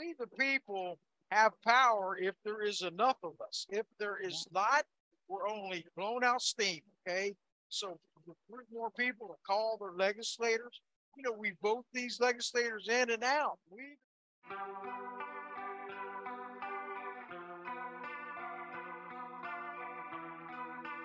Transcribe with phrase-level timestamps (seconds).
[0.00, 0.98] we the people
[1.30, 3.66] have power if there is enough of us.
[3.68, 4.84] If there is not,
[5.28, 6.80] we're only blown out steam.
[7.06, 7.34] Okay.
[7.68, 10.80] So recruit more people to call their legislators.
[11.16, 13.58] You know, we vote these legislators in and out.
[13.70, 13.98] We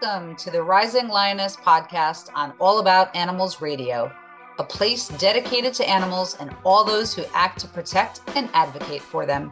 [0.02, 4.12] Welcome to the Rising Lioness podcast on All About Animals Radio,
[4.58, 9.26] a place dedicated to animals and all those who act to protect and advocate for
[9.26, 9.52] them.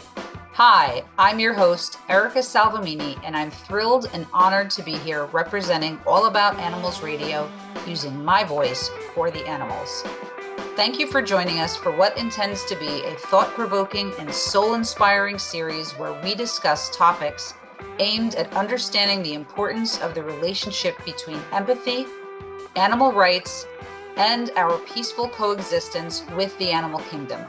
[0.53, 5.99] Hi, I'm your host, Erica Salvemini, and I'm thrilled and honored to be here representing
[6.05, 7.49] All About Animals Radio
[7.87, 10.03] using my voice for the animals.
[10.75, 14.75] Thank you for joining us for what intends to be a thought provoking and soul
[14.75, 17.55] inspiring series where we discuss topics
[17.99, 22.05] aimed at understanding the importance of the relationship between empathy,
[22.75, 23.65] animal rights,
[24.17, 27.41] and our peaceful coexistence with the animal kingdom.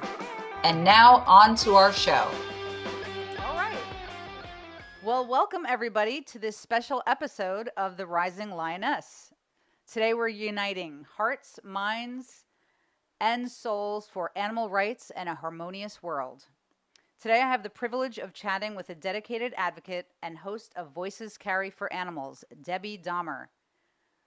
[0.63, 2.31] And now, on to our show.
[3.45, 3.77] All right.
[5.03, 9.31] Well, welcome everybody to this special episode of The Rising Lioness.
[9.87, 12.47] Today, we're uniting hearts, minds,
[13.21, 16.47] and souls for animal rights and a harmonious world.
[17.21, 21.37] Today, I have the privilege of chatting with a dedicated advocate and host of Voices
[21.37, 23.49] Carry for Animals, Debbie Dahmer.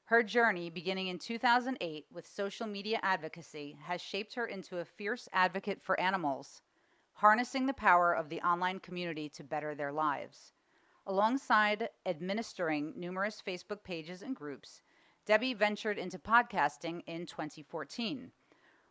[0.08, 5.28] Her journey, beginning in 2008 with social media advocacy, has shaped her into a fierce
[5.34, 6.62] advocate for animals,
[7.14, 10.54] harnessing the power of the online community to better their lives.
[11.06, 14.82] Alongside administering numerous Facebook pages and groups,
[15.26, 18.32] Debbie ventured into podcasting in 2014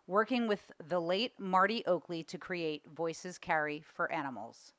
[0.07, 4.73] working with the late Marty Oakley to create Voices Carry for Animals.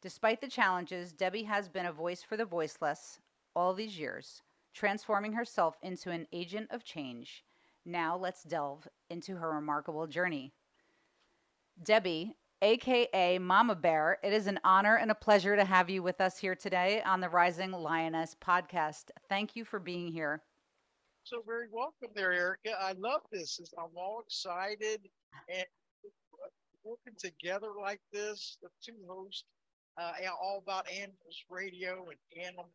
[0.00, 3.20] Despite the challenges, Debbie has been a voice for the voiceless
[3.54, 4.42] all these years,
[4.78, 7.44] transforming herself into an agent of change.
[7.84, 10.52] Now let's delve into her remarkable journey.
[11.82, 16.20] Debbie, aka Mama Bear, it is an honor and a pleasure to have you with
[16.20, 19.10] us here today on the Rising Lioness podcast.
[19.28, 20.42] Thank you for being here
[21.28, 22.70] so very welcome there, Erica.
[22.80, 23.60] I love this.
[23.78, 25.00] I'm all excited
[25.50, 25.66] and
[26.84, 28.56] working together like this.
[28.62, 29.44] The two hosts,
[30.00, 32.70] uh, all about animals radio and animal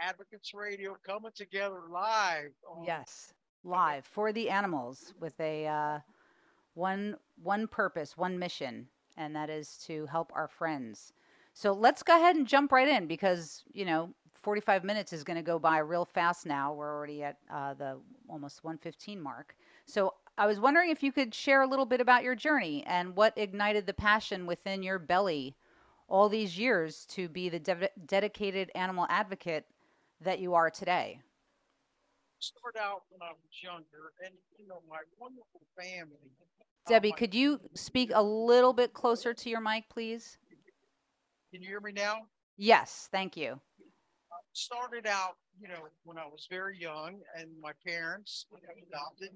[0.00, 2.50] advocates radio coming together live.
[2.84, 3.34] yes,
[3.64, 5.98] live for the animals with a uh,
[6.74, 11.12] one one purpose, one mission, and that is to help our friends.
[11.52, 14.10] So let's go ahead and jump right in because you know
[14.42, 16.72] 45 minutes is going to go by real fast now.
[16.72, 19.54] We're already at uh, the almost 115 mark.
[19.84, 23.14] So I was wondering if you could share a little bit about your journey and
[23.14, 25.56] what ignited the passion within your belly
[26.08, 29.66] all these years to be the de- dedicated animal advocate
[30.20, 31.20] that you are today.
[32.38, 36.30] Start out when I was younger, and you know my wonderful family.
[36.88, 40.38] Debbie, oh, could you speak a little bit closer to your mic, please?
[41.52, 42.22] Can you hear me now?
[42.56, 43.60] Yes, thank you
[44.52, 49.30] started out, you know, when I was very young, and my parents you know, adopted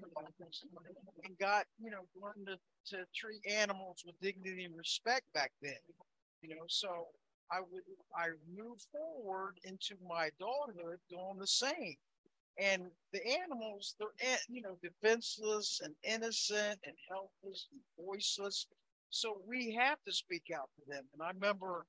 [1.23, 5.79] and got, you know, learned to, to treat animals with dignity and respect back then.
[6.41, 7.07] You know, so
[7.51, 7.83] I would
[8.15, 11.95] I moved forward into my adulthood doing the same.
[12.59, 12.83] And
[13.13, 18.67] the animals, they're eh, you know defenseless and innocent and helpless and voiceless.
[19.09, 21.05] So we have to speak out for them.
[21.13, 21.85] And I remember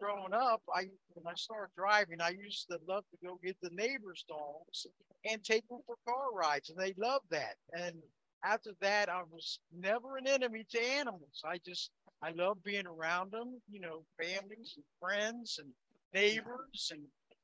[0.00, 3.70] growing up, I when I started driving, I used to love to go get the
[3.70, 4.86] neighbors' dogs
[5.24, 7.56] and take them for car rides, and they loved that.
[7.72, 7.96] And
[8.44, 11.42] after that, I was never an enemy to animals.
[11.44, 11.90] I just
[12.22, 15.68] I love being around them, you know, families and friends and
[16.14, 17.02] neighbors and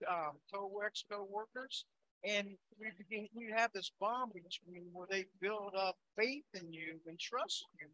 [0.08, 1.84] um, co-ex co-workers.
[2.26, 2.48] And
[2.80, 7.18] we begin, we have this bond between where they build up faith in you and
[7.18, 7.88] trust you,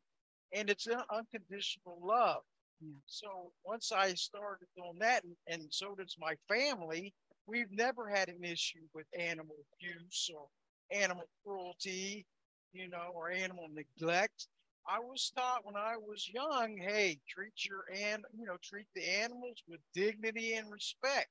[0.59, 2.43] and it's an unconditional love.
[2.81, 2.93] Yeah.
[3.07, 7.13] So once I started doing that, and, and so does my family,
[7.47, 10.47] we've never had an issue with animal abuse or
[10.93, 12.25] animal cruelty,
[12.73, 14.47] you know, or animal neglect.
[14.89, 19.09] I was taught when I was young, hey, treat your and you know, treat the
[19.09, 21.29] animals with dignity and respect.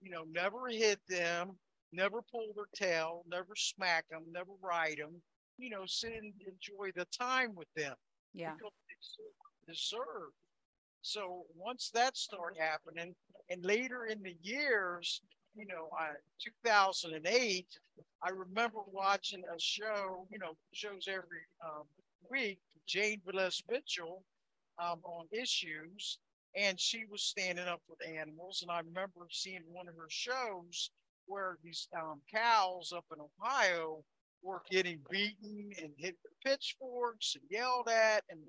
[0.00, 1.58] You know, never hit them,
[1.92, 5.22] never pull their tail, never smack them, never ride them.
[5.58, 7.94] You know, sit and enjoy the time with them.
[8.34, 8.54] Yeah.
[8.54, 10.32] Because they deserve
[11.02, 13.14] so once that started happening,
[13.50, 15.20] and later in the years,
[15.54, 17.66] you know, uh, 2008,
[18.22, 21.82] I remember watching a show, you know, shows every um,
[22.30, 24.24] week, Jane Velez Mitchell
[24.78, 26.18] um, on issues,
[26.56, 28.60] and she was standing up with animals.
[28.62, 30.90] And I remember seeing one of her shows
[31.26, 34.04] where these um, cows up in Ohio
[34.42, 38.24] were getting beaten and hit with pitchforks and yelled at.
[38.28, 38.40] And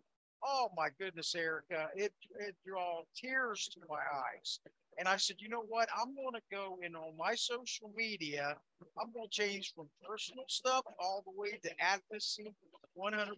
[0.45, 4.59] Oh my goodness, Erica, it it draws tears to my eyes.
[4.99, 5.89] And I said, you know what?
[5.97, 8.55] I'm going to go in on my social media.
[8.99, 12.53] I'm going to change from personal stuff all the way to advocacy
[12.97, 13.33] 100%.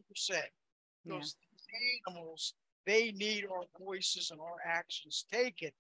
[1.06, 1.52] Because yeah.
[1.52, 2.54] these animals,
[2.86, 5.72] they need our voices and our actions taken.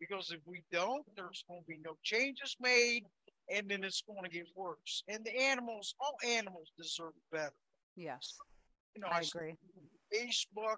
[0.00, 3.04] Because if we don't, there's going to be no changes made
[3.54, 5.02] and then it's going to get worse.
[5.08, 7.54] And the animals, all animals deserve better.
[7.96, 8.36] Yes.
[8.94, 9.54] You know, I, I agree.
[10.14, 10.76] Facebook,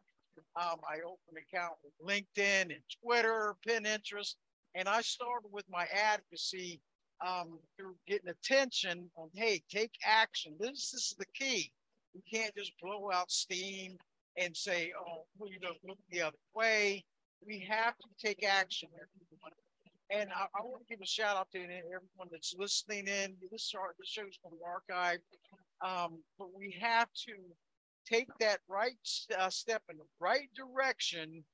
[0.57, 4.35] um, I opened an account with LinkedIn and Twitter, Pinterest,
[4.75, 6.81] and I started with my advocacy
[7.27, 10.55] um, through getting attention on, hey, take action.
[10.59, 11.73] This, this is the key.
[12.15, 13.97] You can't just blow out steam
[14.37, 17.05] and say, oh, you know, look the other way.
[17.47, 18.89] We have to take action.
[20.11, 23.37] And I, I want to give a shout out to everyone that's listening in.
[23.51, 25.19] This, this show's from the archive.
[25.83, 27.35] Um, but we have to
[28.07, 28.93] take that right
[29.39, 31.45] uh, step in the right direction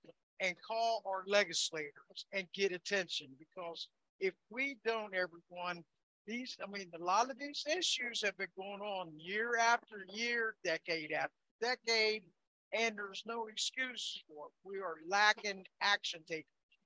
[0.40, 3.88] and call our legislators and get attention because
[4.20, 5.84] if we don't, everyone,
[6.26, 10.56] these, I mean, a lot of these issues have been going on year after year,
[10.64, 12.22] decade after decade,
[12.72, 14.52] and there's no excuse for it.
[14.64, 16.44] We are lacking action takers.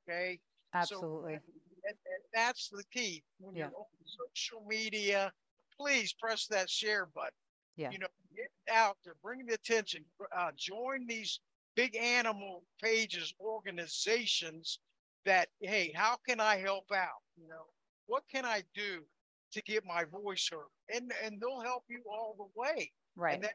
[0.08, 0.38] Okay.
[0.74, 1.34] Absolutely.
[1.34, 1.52] So,
[1.88, 3.22] and, and that's the key.
[3.40, 3.68] When yeah.
[3.70, 5.32] you're on social media,
[5.76, 7.30] please press that share button.
[7.76, 7.90] Yeah.
[7.90, 10.04] You know, get out there, bring the attention,
[10.36, 11.40] uh, join these
[11.74, 14.80] big animal pages, organizations
[15.24, 17.22] that, hey, how can I help out?
[17.40, 17.64] You know,
[18.06, 19.02] what can I do
[19.52, 20.70] to get my voice heard?
[20.94, 22.90] And and they'll help you all the way.
[23.16, 23.34] Right.
[23.34, 23.54] And that,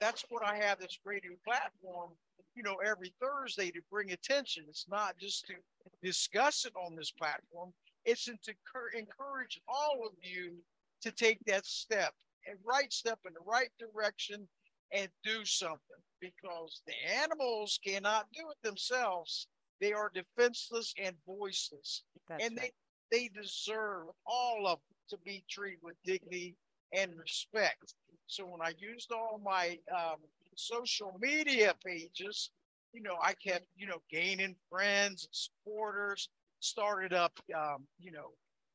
[0.00, 2.10] that's what I have this radio platform,
[2.54, 4.64] you know, every Thursday to bring attention.
[4.68, 5.54] It's not just to
[6.02, 7.72] discuss it on this platform.
[8.04, 8.34] It's to
[8.96, 10.56] encourage all of you
[11.02, 12.12] to take that step
[12.46, 14.46] and right step in the right direction
[14.92, 15.78] and do something
[16.20, 19.48] because the animals cannot do it themselves.
[19.80, 22.02] They are defenseless and voiceless.
[22.28, 22.72] That's and right.
[23.10, 24.78] they, they deserve all of
[25.10, 26.56] to be treated with dignity
[26.92, 27.94] and respect.
[28.26, 30.16] So when I used all my um,
[30.56, 32.50] social media pages,
[32.92, 36.28] you know, I kept, you know, gaining friends and supporters,
[36.60, 38.30] started up, um, you know,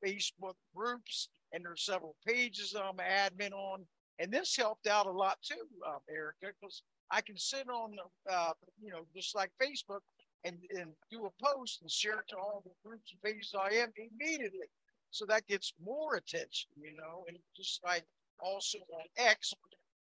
[0.05, 3.85] Facebook groups, and there's several pages I'm admin on.
[4.19, 5.55] And this helped out a lot too,
[5.87, 7.95] uh, Erica, because I can sit on,
[8.29, 8.51] uh,
[8.81, 10.01] you know, just like Facebook
[10.43, 13.75] and, and do a post and share it to all the groups and pages I
[13.75, 14.67] am immediately.
[15.11, 18.03] So that gets more attention, you know, and just like
[18.41, 19.53] also on X,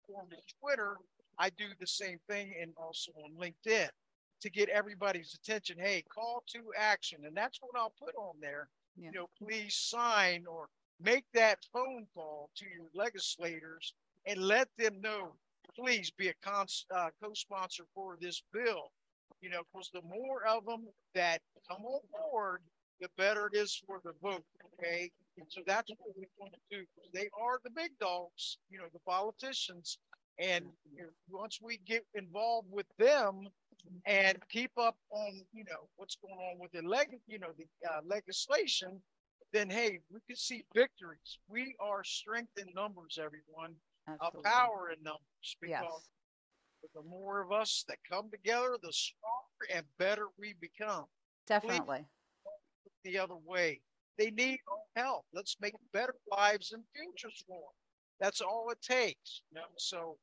[0.06, 0.96] formerly Twitter,
[1.38, 3.88] I do the same thing and also on LinkedIn
[4.40, 5.76] to get everybody's attention.
[5.78, 7.20] Hey, call to action.
[7.24, 8.68] And that's what I'll put on there.
[8.96, 9.06] Yeah.
[9.06, 10.68] You know, please sign or
[11.00, 13.94] make that phone call to your legislators
[14.26, 15.32] and let them know
[15.78, 18.90] please be a con- uh, co-sponsor for this bill.
[19.40, 22.62] You know, because the more of them that come on board,
[23.00, 24.44] the better it is for the vote.
[24.78, 26.84] Okay, and so that's what we want to do.
[27.12, 29.98] They are the big dogs, you know, the politicians,
[30.38, 30.64] and
[31.30, 33.48] once we get involved with them
[34.06, 37.66] and keep up on, you know, what's going on with the leg, you know, the
[37.88, 39.00] uh, legislation,
[39.52, 41.38] then hey, we can see victories.
[41.48, 43.74] We are strength in numbers, everyone.
[44.08, 44.40] Absolutely.
[44.40, 45.82] A power in numbers because
[46.82, 46.90] yes.
[46.94, 51.04] the more of us that come together, the stronger and better we become.
[51.46, 51.98] Definitely.
[51.98, 52.06] Please,
[53.04, 53.80] the other way.
[54.18, 55.24] They need our help.
[55.32, 57.76] Let's make better lives and futures for them.
[58.20, 59.42] That's all it takes.
[59.52, 59.66] You know?
[59.76, 60.16] So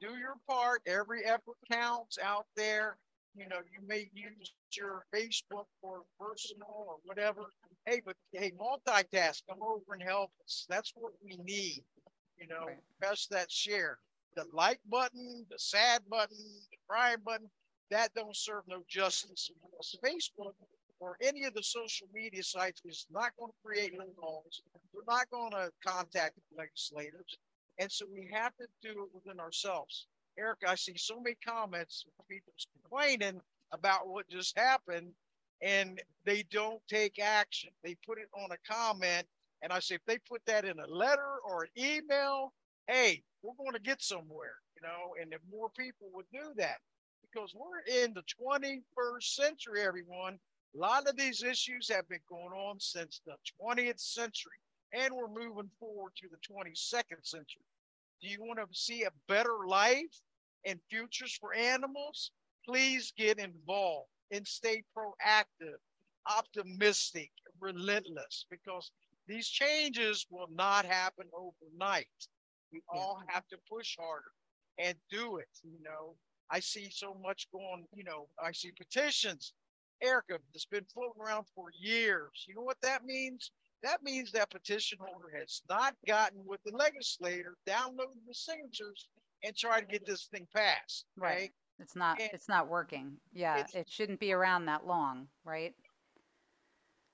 [0.00, 0.82] do your part.
[0.86, 2.96] Every effort counts out there.
[3.34, 7.42] You know, you may use your Facebook for personal or whatever.
[7.86, 9.42] Hey, but hey, multitask.
[9.48, 10.66] Come over and help us.
[10.68, 11.82] That's what we need
[12.40, 12.76] you know, right.
[12.98, 13.98] press that share.
[14.36, 16.38] The like button, the sad button,
[16.70, 17.50] the cry button,
[17.90, 19.50] that don't serve no justice.
[20.04, 20.54] Facebook
[21.00, 24.62] or any of the social media sites is not going to create loopholes.
[24.92, 27.38] We're not going to contact the legislators.
[27.78, 30.06] And so we have to do it within ourselves.
[30.38, 32.52] Eric, I see so many comments of people
[32.82, 33.40] complaining
[33.72, 35.12] about what just happened
[35.62, 37.70] and they don't take action.
[37.82, 39.26] They put it on a comment
[39.62, 42.52] and I say, if they put that in a letter or an email,
[42.88, 46.78] hey, we're going to get somewhere, you know, and if more people would do that,
[47.22, 50.38] because we're in the 21st century, everyone.
[50.74, 54.58] A lot of these issues have been going on since the 20th century,
[54.92, 57.64] and we're moving forward to the 22nd century.
[58.22, 60.20] Do you want to see a better life
[60.64, 62.30] and futures for animals?
[62.64, 65.78] Please get involved and stay proactive,
[66.28, 68.92] optimistic, relentless, because
[69.26, 72.06] these changes will not happen overnight.
[72.72, 73.00] We yeah.
[73.00, 74.32] all have to push harder
[74.78, 75.48] and do it.
[75.64, 76.14] You know,
[76.50, 79.52] I see so much going, you know, I see petitions,
[80.02, 82.46] Erica, that's been floating around for years.
[82.48, 83.50] You know what that means?
[83.82, 89.08] That means that petition holder has not gotten with the legislator, downloaded the signatures,
[89.42, 91.06] and try to get this thing passed.
[91.16, 91.34] Right.
[91.34, 91.50] right?
[91.78, 92.20] It's not.
[92.20, 93.16] And it's not working.
[93.32, 95.74] Yeah, it shouldn't be around that long, right?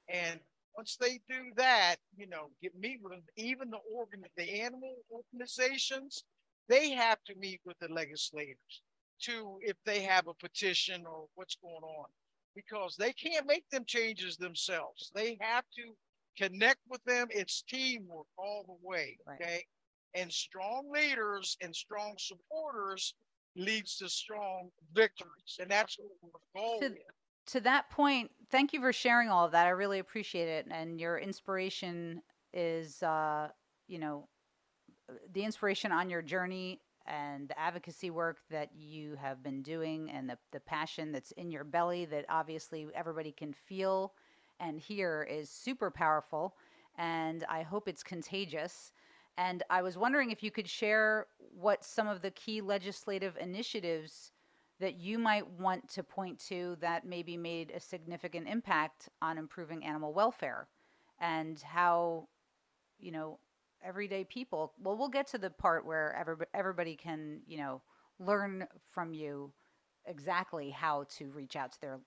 [0.09, 0.40] And
[0.76, 6.25] once they do that, you know, get meet with even the organ, the animal organizations,
[6.69, 8.83] they have to meet with the legislators
[9.23, 12.07] to if they have a petition or what's going on,
[12.56, 15.12] because they can't make them changes themselves.
[15.14, 15.94] They have to
[16.42, 17.28] connect with them.
[17.30, 19.16] It's teamwork all the way.
[19.28, 19.40] Right.
[19.40, 19.64] Okay.
[20.14, 23.14] And strong leaders and strong supporters
[23.54, 25.58] leads to strong victories.
[25.60, 26.08] And that's what
[26.54, 26.96] we're going to,
[27.52, 29.66] to that point, thank you for sharing all of that.
[29.66, 30.66] I really appreciate it.
[30.70, 32.22] And your inspiration
[32.52, 33.48] is, uh,
[33.86, 34.28] you know,
[35.32, 40.28] the inspiration on your journey and the advocacy work that you have been doing and
[40.28, 44.12] the, the passion that's in your belly that obviously everybody can feel
[44.60, 46.56] and hear is super powerful.
[46.98, 48.92] And I hope it's contagious.
[49.38, 54.32] And I was wondering if you could share what some of the key legislative initiatives
[54.80, 59.84] that you might want to point to that maybe made a significant impact on improving
[59.84, 60.68] animal welfare
[61.20, 62.28] and how,
[62.98, 63.38] you know,
[63.87, 67.83] everyday people, well, we'll get to the part where everybody, can, you know,
[68.19, 69.52] learn from you
[70.07, 72.00] exactly how to reach out to their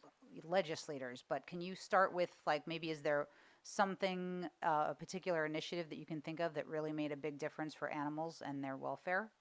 [0.44, 1.24] legislators.
[1.28, 3.28] But can you start with, like, maybe is there
[3.64, 7.38] something, uh, a particular initiative that you can think of that really made a big
[7.38, 9.32] difference for animals and their welfare?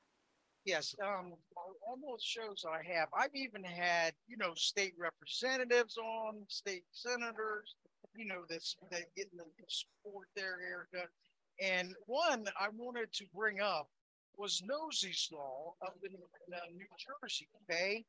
[0.64, 6.44] Yes, um, all those shows I have, I've even had, you know, state representatives on,
[6.48, 7.74] state senators,
[8.14, 11.08] you know, that's that getting the support there, Erica.
[11.60, 13.88] And one I wanted to bring up
[14.36, 16.14] was Nosey's Law up in
[16.54, 18.04] uh, New Jersey, okay?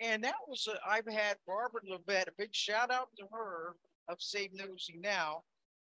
[0.00, 3.74] And that was, I've had Barbara Levette, a big shout out to her
[4.08, 5.42] of Save Nosey Now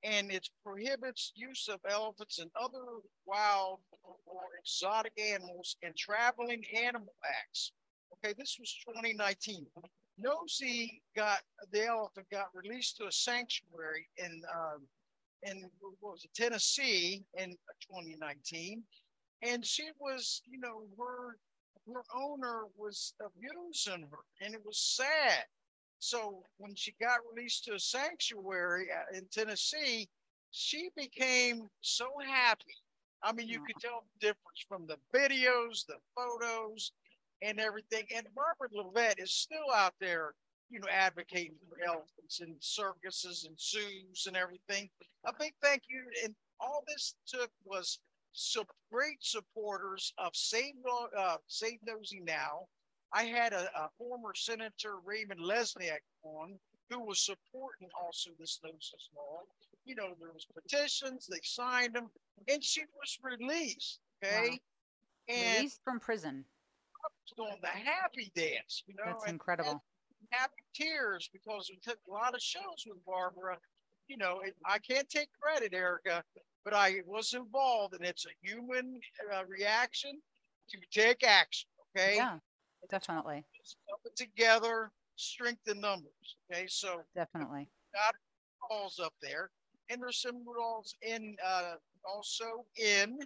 [0.06, 2.84] and it prohibits use of elephants and other
[3.26, 3.80] wild
[4.26, 7.72] or exotic animals in traveling animal acts.
[8.14, 9.66] Okay, this was 2019.
[10.18, 11.40] Nosey got
[11.72, 14.84] the elephant got released to a sanctuary in um,
[15.46, 18.84] in what was it, Tennessee in 2019,
[19.42, 21.38] and she was, you know, her
[21.94, 25.46] her owner was abusing her, and it was sad.
[26.00, 30.10] So when she got released to a sanctuary uh, in Tennessee,
[30.52, 32.76] she became so happy.
[33.24, 36.92] I mean, you could tell the difference from the videos, the photos,
[37.42, 38.06] and everything.
[38.16, 40.34] And Barbara Levette is still out there,
[40.70, 44.90] you know, advocating for elephants and circuses and zoos and everything.
[45.26, 46.04] A big thank you.
[46.24, 48.00] And all this took was
[48.34, 50.74] some great supporters of Save,
[51.18, 52.68] uh, Save Nosey Now,
[53.14, 59.10] I had a, a former Senator Raymond Lesniak on who was supporting also this Nosey's
[59.16, 59.40] law.
[59.86, 62.10] You know, there was petitions, they signed them,
[62.48, 64.00] and she was released.
[64.24, 64.50] Okay.
[64.50, 64.58] Wow.
[65.30, 66.46] And released from prison.
[67.38, 69.04] Doing the happy dance, you know.
[69.06, 69.84] That's incredible.
[70.32, 73.58] Happy tears because we took a lot of shows with Barbara.
[74.08, 76.24] You know, it, I can't take credit, Erica,
[76.64, 79.00] but I was involved, and it's a human
[79.34, 80.22] uh, reaction
[80.70, 81.68] to take action.
[81.96, 82.16] Okay.
[82.18, 82.38] Yeah
[82.90, 83.46] definitely.
[84.06, 86.38] it together, strengthen numbers.
[86.52, 88.16] Okay, so definitely got
[88.70, 89.50] laws up there,
[89.90, 91.76] and there's some laws in uh,
[92.08, 93.20] also in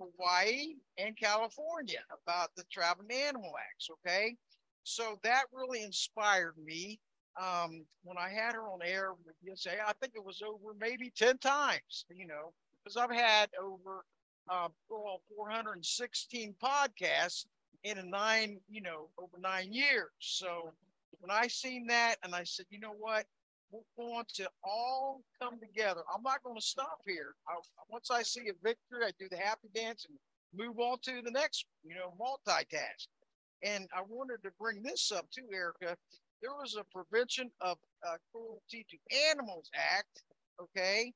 [0.00, 3.88] Hawaii and California about the Traveling Animal Acts.
[3.90, 4.36] Okay,
[4.86, 7.00] so that really inspired me.
[7.38, 11.12] Um, when I had her on air with say I think it was over maybe
[11.14, 12.52] 10 times, you know,
[12.82, 14.04] because I've had over
[14.48, 17.46] uh, 416 podcasts
[17.82, 20.10] in a nine, you know, over nine years.
[20.20, 20.72] So
[21.18, 23.26] when I seen that and I said, you know what,
[23.72, 26.02] we're going to all come together.
[26.14, 27.34] I'm not going to stop here.
[27.48, 27.54] I,
[27.90, 30.16] once I see a victory, I do the happy dance and
[30.56, 33.08] move on to the next, you know, multitask.
[33.62, 35.96] And I wanted to bring this up too, Erica.
[36.42, 40.22] There was a Prevention of uh, Cruelty to Animals Act,
[40.60, 41.12] okay?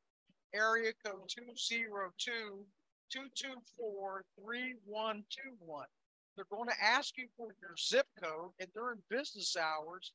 [0.54, 2.66] area code 202
[3.10, 5.86] 224 3121.
[6.38, 10.14] They're going to ask you for your zip code, and during business hours,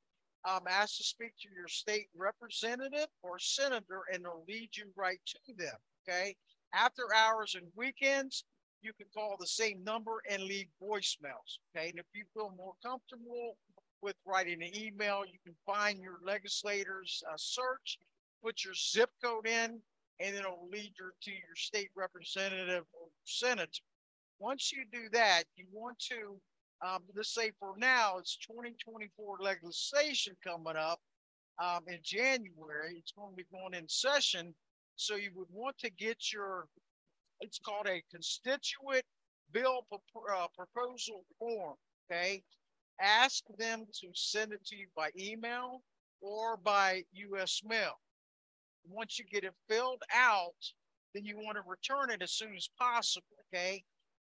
[0.49, 5.19] um, ask to speak to your state representative or senator, and they'll lead you right
[5.26, 5.75] to them.
[6.09, 6.37] Okay.
[6.75, 8.45] After hours and weekends,
[8.83, 11.59] you can call the same number and leave voicemails.
[11.76, 11.91] Okay.
[11.91, 13.57] And if you feel more comfortable
[14.00, 17.99] with writing an email, you can find your legislators uh, search,
[18.43, 19.81] put your zip code in,
[20.21, 23.71] and it'll lead you to your state representative or senator.
[24.43, 26.37] Once you do that, you want to,
[26.85, 30.99] um, let's say for now, it's 2024 legislation coming up
[31.63, 32.97] um, in January.
[32.99, 34.53] It's going to be going in session.
[34.97, 36.67] So you would want to get your
[37.41, 39.05] it's called a constituent
[39.53, 41.75] bill uh, proposal form.
[42.11, 42.43] Okay.
[43.01, 45.83] Ask them to send it to you by email
[46.21, 47.61] or by U.S.
[47.65, 47.95] mail.
[48.89, 50.55] Once you get it filled out,
[51.15, 53.27] then you want to return it as soon as possible.
[53.55, 53.85] Okay.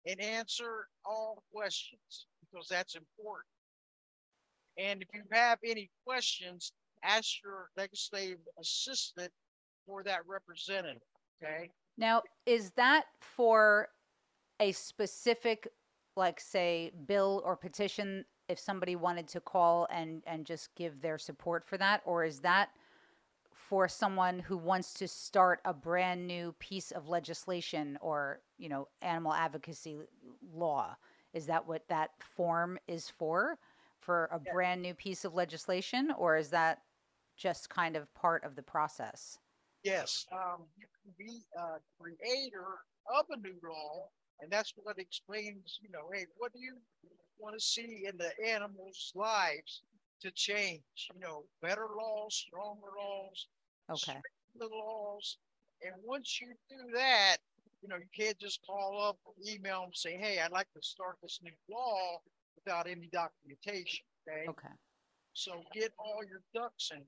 [0.05, 3.46] And answer all questions because that's important.
[4.77, 6.72] And if you have any questions,
[7.03, 9.31] ask your legislative assistant
[9.86, 11.01] for that representative.
[11.43, 11.70] Okay.
[11.98, 13.89] Now, is that for
[14.60, 15.67] a specific,
[16.15, 18.25] like, say, bill or petition?
[18.50, 22.39] If somebody wanted to call and and just give their support for that, or is
[22.41, 22.70] that
[23.68, 28.88] for someone who wants to start a brand new piece of legislation or you know
[29.01, 29.98] animal advocacy
[30.53, 30.96] law?
[31.33, 33.57] Is that what that form is for?
[34.00, 34.51] For a yeah.
[34.51, 36.81] brand new piece of legislation, or is that
[37.38, 39.38] just kind of part of the process?
[39.83, 42.66] Yes, um, you can be a creator
[43.16, 44.09] of a new law,
[44.40, 46.77] and that's what explains, you know, hey, what do you
[47.40, 49.81] want to see in the animals' lives
[50.22, 50.81] to change?
[51.14, 53.48] You know, better laws, stronger laws,
[53.92, 54.20] okay,
[54.58, 55.38] the laws,
[55.84, 57.38] and once you do that,
[57.82, 61.18] you know, you can't just call up, email and say, hey, I'd like to start
[61.22, 62.20] this new law
[62.56, 64.06] without any documentation.
[64.27, 64.46] Okay.
[64.48, 64.74] Okay.
[65.34, 67.01] So get all your ducks in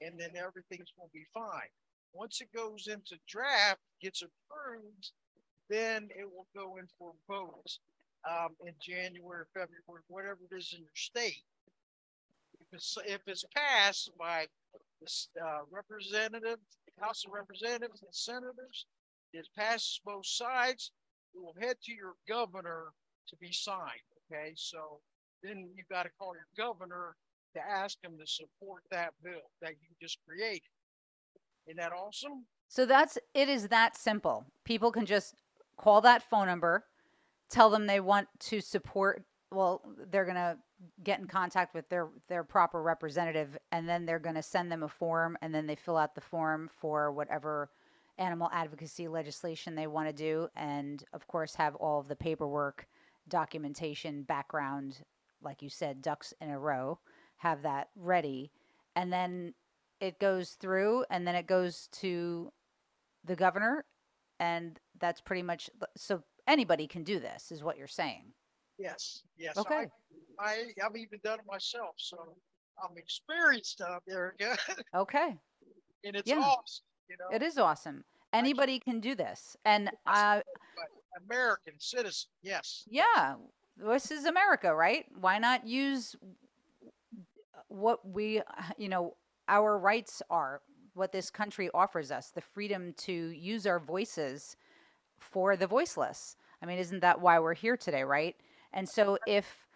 [0.00, 1.70] and then everything's going to be fine.
[2.12, 5.12] Once it goes into draft, gets approved,
[5.68, 7.80] then it will go in for votes
[8.28, 11.42] um, in January, February, whatever it is in your state.
[12.60, 14.46] If it's, if it's passed by
[15.34, 16.58] the uh, representative,
[17.00, 18.86] House of Representatives and senators,
[19.32, 20.92] it passes both sides.
[21.34, 22.92] It will head to your governor
[23.28, 24.06] to be signed.
[24.32, 25.00] Okay, so
[25.42, 27.14] then you've got to call your governor
[27.54, 30.62] to ask them to support that bill that you just created.
[31.66, 32.46] Isn't that awesome?
[32.68, 34.46] So that's it is that simple.
[34.64, 35.34] People can just
[35.76, 36.84] call that phone number,
[37.50, 40.56] tell them they want to support well, they're going to
[41.02, 44.82] get in contact with their their proper representative and then they're going to send them
[44.82, 47.70] a form and then they fill out the form for whatever
[48.18, 52.86] animal advocacy legislation they want to do and of course have all of the paperwork,
[53.28, 55.02] documentation, background,
[55.42, 56.98] like you said, ducks in a row
[57.36, 58.50] have that ready.
[58.94, 59.54] And then
[60.00, 62.52] it goes through and then it goes to
[63.24, 63.84] the governor.
[64.38, 68.32] And that's pretty much so anybody can do this, is what you're saying.
[68.78, 69.22] Yes.
[69.38, 69.56] Yes.
[69.56, 69.86] Okay.
[70.38, 71.94] I, I have even done it myself.
[71.96, 72.18] So
[72.82, 74.34] I'm experienced out there.
[74.94, 75.36] okay.
[76.04, 76.40] And it's yeah.
[76.40, 76.84] awesome.
[77.08, 77.34] You know?
[77.34, 78.04] It is awesome.
[78.32, 79.56] Anybody can do this.
[79.64, 80.40] And uh,
[81.28, 82.84] American citizen, yes.
[82.88, 83.34] Yeah.
[83.76, 85.06] This is America, right?
[85.18, 86.16] Why not use
[87.68, 88.42] what we,
[88.78, 89.14] you know,
[89.48, 90.60] our rights are,
[90.94, 94.56] what this country offers us, the freedom to use our voices
[95.18, 96.36] for the voiceless.
[96.62, 98.34] I mean, isn't that why we're here today, right?
[98.76, 99.66] And so if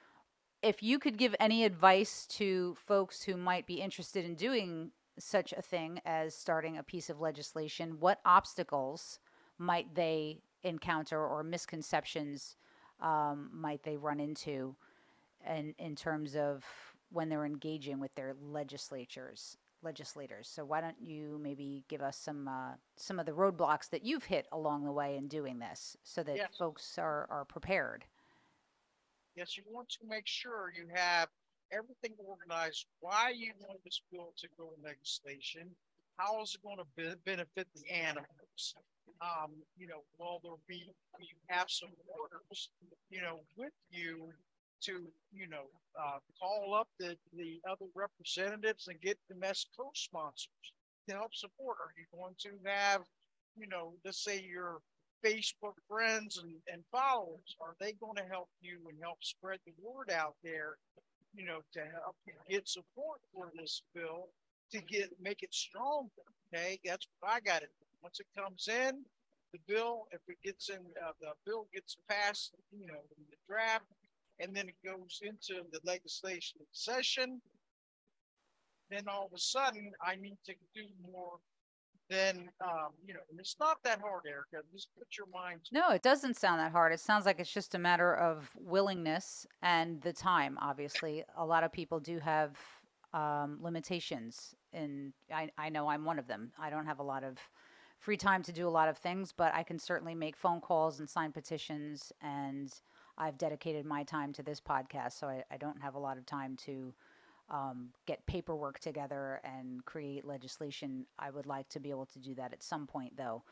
[0.63, 5.53] if you could give any advice to folks who might be interested in doing such
[5.55, 9.19] a thing as starting a piece of legislation, what obstacles
[9.59, 12.57] might they encounter or misconceptions
[13.01, 14.77] um, might they run into
[15.49, 16.63] in, in terms of
[17.11, 20.47] when they're engaging with their legislatures legislators.
[20.47, 24.25] So why don't you maybe give us some uh, some of the roadblocks that you've
[24.25, 26.49] hit along the way in doing this, so that yes.
[26.59, 28.05] folks are are prepared.
[29.37, 31.29] Yes, you want to make sure you have
[31.73, 35.71] everything organized, why you want this bill to go in legislation,
[36.17, 38.75] how is it going to be, benefit the animals?
[39.23, 40.91] Um, you know, will there be,
[41.21, 42.71] you have some orders,
[43.11, 44.29] you know, with you
[44.83, 45.67] to, you know,
[45.99, 50.73] uh, call up the, the other representatives and get them as co-sponsors
[51.09, 51.77] to help support?
[51.81, 53.03] Are you going to have,
[53.57, 54.81] you know, let's say your
[55.25, 59.73] Facebook friends and, and followers, are they going to help you and help spread the
[59.83, 60.77] word out there,
[61.35, 62.17] you know, to help
[62.49, 64.29] get support for this bill
[64.73, 66.11] to get make it stronger?
[66.53, 67.71] Okay, that's what I got it.
[68.03, 69.05] Once it comes in,
[69.53, 73.37] the bill, if it gets in, uh, the bill gets passed, you know, in the
[73.49, 73.85] draft,
[74.39, 77.41] and then it goes into the legislation session,
[78.91, 81.39] then all of a sudden I need to do more
[82.11, 84.67] than, um, you know, it's not that hard, Erica.
[84.73, 85.61] Just put your mind.
[85.67, 86.93] To No, it doesn't sound that hard.
[86.93, 90.59] It sounds like it's just a matter of willingness and the time.
[90.61, 92.59] Obviously, a lot of people do have
[93.15, 96.53] um, limitations, and I, I know I'm one of them.
[96.59, 97.39] I don't have a lot of
[97.99, 101.01] free time to do a lot of things, but I can certainly make phone calls
[101.01, 102.13] and sign petitions.
[102.23, 102.73] And
[103.17, 106.27] I've dedicated my time to this podcast, so I, I don't have a lot of
[106.27, 106.93] time to
[107.51, 111.07] um, get paperwork together and create legislation.
[111.19, 113.43] I would like to be able to do that at some point, though.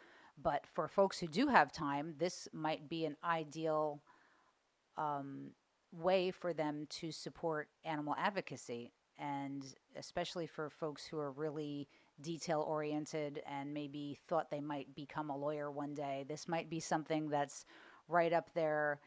[0.41, 4.01] But for folks who do have time, this might be an ideal
[4.97, 5.51] um,
[5.93, 8.93] way for them to support animal advocacy.
[9.19, 9.65] And
[9.97, 11.89] especially for folks who are really
[12.21, 16.79] detail oriented and maybe thought they might become a lawyer one day, this might be
[16.79, 17.65] something that's
[18.09, 19.01] right up there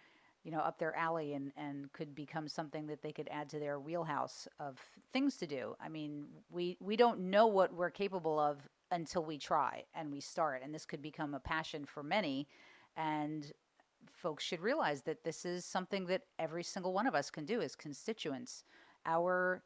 [0.43, 3.59] you know, up their alley and, and could become something that they could add to
[3.59, 4.79] their wheelhouse of
[5.13, 5.75] things to do.
[5.79, 8.57] I mean, we, we don't know what we're capable of
[8.89, 10.61] until we try and we start.
[10.63, 12.47] And this could become a passion for many.
[12.97, 13.51] And
[14.11, 17.61] folks should realize that this is something that every single one of us can do
[17.61, 18.63] as constituents.
[19.05, 19.63] Our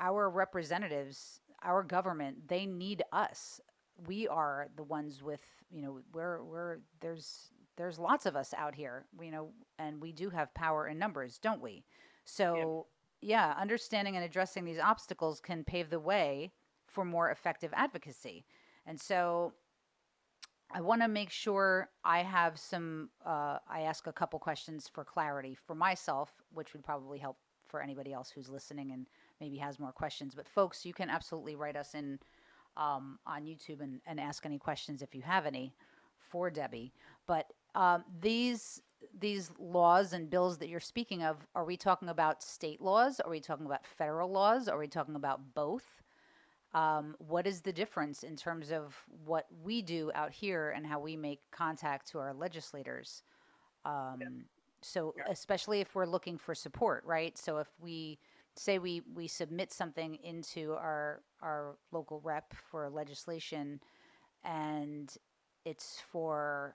[0.00, 3.60] our representatives, our government, they need us.
[4.06, 8.74] We are the ones with, you know, we're we're there's there's lots of us out
[8.74, 11.84] here, you know, and we do have power in numbers, don't we?
[12.24, 12.88] So,
[13.22, 16.50] yeah, understanding and addressing these obstacles can pave the way
[16.86, 18.44] for more effective advocacy.
[18.84, 19.54] And so,
[20.70, 25.04] I want to make sure I have some, uh, I ask a couple questions for
[25.04, 27.38] clarity for myself, which would probably help
[27.68, 29.06] for anybody else who's listening and
[29.40, 30.34] maybe has more questions.
[30.34, 32.18] But, folks, you can absolutely write us in
[32.76, 35.72] um, on YouTube and, and ask any questions if you have any
[36.18, 36.92] for Debbie.
[37.26, 38.82] But um, these
[39.20, 43.20] these laws and bills that you're speaking of, are we talking about state laws?
[43.20, 44.68] Are we talking about federal laws?
[44.68, 46.02] Are we talking about both?
[46.74, 51.00] Um, what is the difference in terms of what we do out here and how
[51.00, 53.22] we make contact to our legislators?
[53.84, 54.28] Um, yeah.
[54.82, 55.24] So, yeah.
[55.30, 57.38] especially if we're looking for support, right?
[57.38, 58.18] So, if we
[58.56, 63.80] say we we submit something into our our local rep for legislation,
[64.44, 65.14] and
[65.64, 66.74] it's for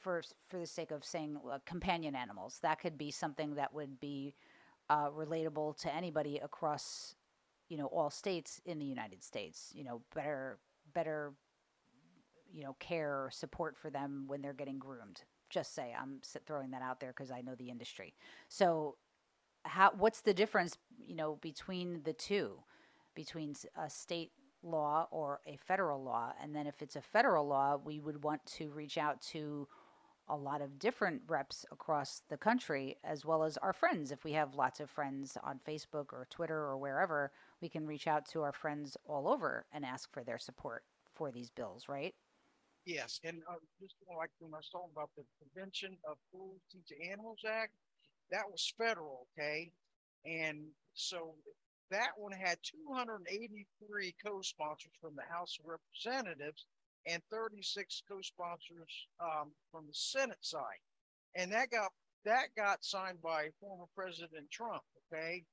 [0.00, 2.58] for for the sake of saying uh, companion animals.
[2.62, 4.34] That could be something that would be
[4.88, 7.14] uh, relatable to anybody across,
[7.68, 9.72] you know, all states in the United States.
[9.74, 10.58] You know, better
[10.92, 11.32] better,
[12.52, 15.22] you know, care or support for them when they're getting groomed.
[15.48, 18.14] Just say I'm throwing that out there because I know the industry.
[18.48, 18.96] So,
[19.64, 22.60] how what's the difference, you know, between the two,
[23.14, 26.32] between a state law or a federal law.
[26.42, 29.68] And then if it's a federal law, we would want to reach out to
[30.28, 34.12] a lot of different reps across the country, as well as our friends.
[34.12, 38.06] If we have lots of friends on Facebook or Twitter or wherever, we can reach
[38.06, 42.14] out to our friends all over and ask for their support for these bills, right?
[42.86, 47.10] Yes, and uh, just like when I was talking about the Prevention of Cruelty to
[47.10, 47.72] Animals Act,
[48.30, 49.70] that was federal, okay?
[50.24, 51.34] And so
[51.90, 56.66] that one had 283 co-sponsors from the House of Representatives
[57.06, 60.80] and 36 co-sponsors um, from the Senate side,
[61.34, 61.90] and that got
[62.24, 64.82] that got signed by former President Trump.
[65.12, 65.44] Okay,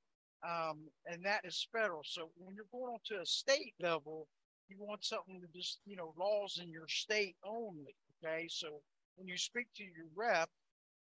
[0.48, 2.04] um, and that is federal.
[2.04, 4.28] So when you're going to a state level,
[4.70, 7.96] you want something to just you know laws in your state only.
[8.24, 8.82] Okay, so
[9.16, 10.50] when you speak to your rep,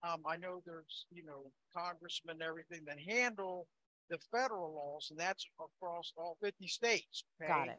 [0.07, 3.67] um, I know there's you know congressmen and everything that handle
[4.11, 7.25] the federal laws, and that's across all 50 states.
[7.41, 7.53] Okay?
[7.53, 7.79] Got it.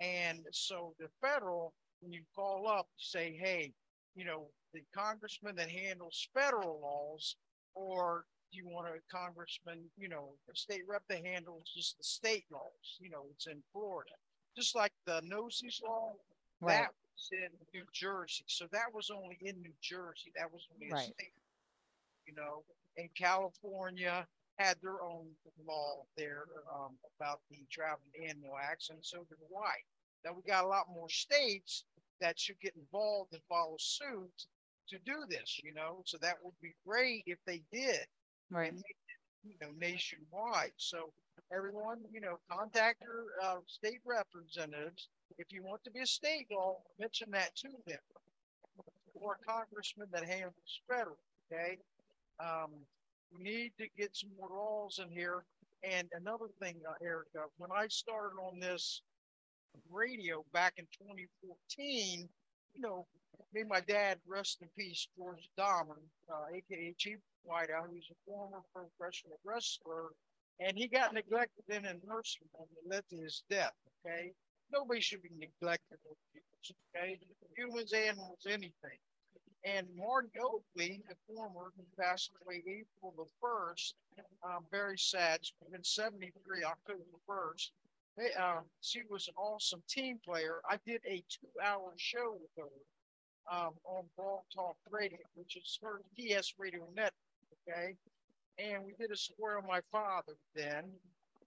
[0.00, 3.72] And so the federal, when you call up, say, hey,
[4.14, 7.36] you know, the congressman that handles federal laws,
[7.74, 12.04] or do you want a congressman, you know, a state rep that handles just the
[12.04, 12.98] state laws?
[12.98, 14.12] You know, it's in Florida.
[14.56, 16.12] Just like the Nosey's law,
[16.60, 16.72] right.
[16.72, 18.44] that was in New Jersey.
[18.46, 20.32] So that was only in New Jersey.
[20.36, 21.04] That was only a right.
[21.04, 21.32] state.
[22.26, 22.64] You know,
[22.96, 24.26] in California,
[24.58, 25.26] had their own
[25.66, 29.82] law there um, about the traveling animal acts, and so did Hawaii.
[30.24, 31.84] Now we got a lot more states
[32.20, 34.46] that should get involved and follow suit
[34.88, 36.02] to do this, you know.
[36.06, 38.06] So that would be great if they did,
[38.50, 38.72] Right.
[39.44, 40.72] you know, nationwide.
[40.76, 41.10] So
[41.52, 45.08] everyone, you know, contact your uh, state representatives.
[45.38, 47.98] If you want to be a state law, mention that to them.
[49.14, 51.16] Or a congressman that handles federal,
[51.52, 51.78] okay?
[52.38, 52.70] Um,
[53.38, 55.44] need to get some more laws in here.
[55.82, 59.02] And another thing, uh, Erica, when I started on this
[59.90, 62.28] radio back in 2014,
[62.74, 63.06] you know,
[63.52, 66.00] me and my dad, rest in peace, George Dahmer,
[66.32, 70.10] uh, aka Chief Whiteout, who's a former professional wrestler,
[70.60, 73.72] and he got neglected in a nursing home that led to his death.
[74.04, 74.32] Okay,
[74.72, 75.98] nobody should be neglected.
[76.96, 77.18] Okay,
[77.56, 78.98] humans, animals, anything.
[79.64, 83.94] And Marty Oakley, the former, who passed away April the 1st,
[84.44, 85.40] um, very sad.
[85.42, 87.70] She's been 73, October the 1st.
[88.16, 90.60] They, um, she was an awesome team player.
[90.68, 95.78] I did a two hour show with her um, on Blog Talk Radio, which is
[95.82, 97.12] her TS Radio Net.
[97.68, 97.94] Okay.
[98.58, 100.84] And we did a square on my father then.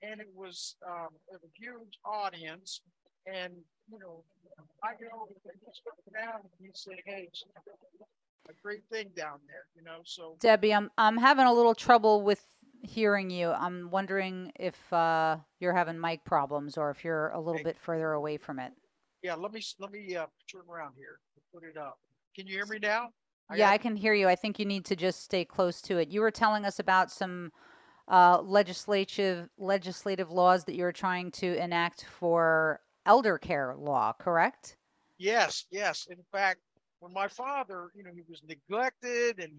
[0.02, 2.82] And it was um, a huge audience.
[3.26, 3.54] And,
[3.92, 4.24] you know,
[4.84, 5.28] I go
[6.14, 7.44] down and he said, hey, it's
[8.50, 10.00] a great thing down there, you know.
[10.04, 12.44] So, Debbie, I'm I'm having a little trouble with
[12.82, 13.50] hearing you.
[13.50, 17.64] I'm wondering if uh, you're having mic problems or if you're a little Okay.
[17.64, 18.72] bit further away from it.
[19.22, 21.20] yeah, let me let me uh, turn around here.
[21.54, 22.00] Put it up.
[22.36, 23.10] Can you hear me now?
[23.50, 24.28] I yeah, got- I can hear you.
[24.28, 26.10] I think you need to just stay close to it.
[26.10, 27.52] You were telling us about some
[28.08, 34.78] uh, legislative legislative laws that you're trying to enact for elder care law, correct?
[35.18, 36.08] Yes, yes.
[36.10, 36.60] In fact,
[37.00, 39.52] when my father, you know, he was neglected and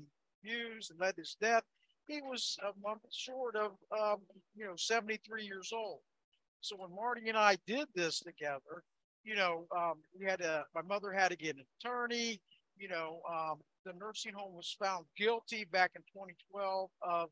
[0.43, 1.65] abused and led his death,
[2.07, 4.21] he was a month short of, um,
[4.55, 6.01] you know, 73 years old.
[6.61, 8.85] So when Marty and I did this together,
[9.25, 12.41] you know, um, we had a, my mother had to get an attorney.
[12.79, 17.31] You know, um, the nursing home was found guilty back in 2012 of,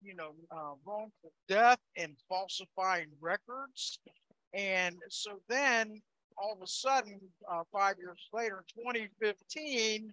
[0.00, 3.98] you know, uh, wrongful death and falsifying records.
[4.56, 6.00] And so then
[6.38, 10.12] all of a sudden, uh, five years later, in 2015,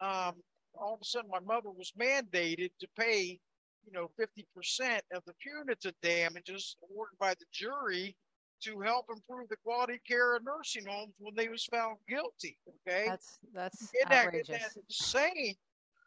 [0.00, 0.34] um,
[0.74, 3.38] all of a sudden my mother was mandated to pay,
[3.86, 8.16] you know, 50% of the punitive damages awarded by the jury
[8.62, 12.56] to help improve the quality care of nursing homes when they was found guilty.
[12.88, 13.06] Okay.
[13.08, 14.48] That's that's Isn't that, outrageous.
[14.48, 15.54] that insane?